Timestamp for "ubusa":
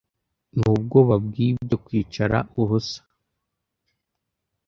2.61-3.01